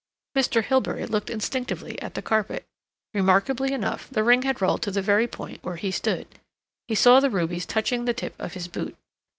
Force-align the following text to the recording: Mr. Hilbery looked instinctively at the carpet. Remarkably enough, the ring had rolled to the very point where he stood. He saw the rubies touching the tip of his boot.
Mr. 0.35 0.63
Hilbery 0.63 1.05
looked 1.05 1.29
instinctively 1.29 2.01
at 2.01 2.15
the 2.15 2.23
carpet. 2.23 2.65
Remarkably 3.13 3.71
enough, 3.71 4.09
the 4.09 4.23
ring 4.23 4.41
had 4.41 4.59
rolled 4.59 4.81
to 4.81 4.89
the 4.89 4.99
very 5.03 5.27
point 5.27 5.63
where 5.63 5.75
he 5.75 5.91
stood. 5.91 6.25
He 6.87 6.95
saw 6.95 7.19
the 7.19 7.29
rubies 7.29 7.67
touching 7.67 8.05
the 8.05 8.13
tip 8.15 8.33
of 8.39 8.53
his 8.55 8.67
boot. 8.67 8.97